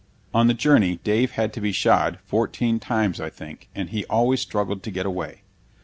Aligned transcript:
On 0.33 0.47
the 0.47 0.55
journey 0.55 0.99
Dave 1.03 1.33
had 1.33 1.53
to 1.53 1.61
be 1.61 1.71
shod 1.71 2.17
fourteen 2.25 2.79
times, 2.79 3.21
I 3.21 3.29
think, 3.29 3.69
and 3.75 3.91
he 3.91 4.03
always 4.07 4.41
struggled 4.41 4.81
to 4.81 4.89
get 4.89 5.05
away. 5.05 5.43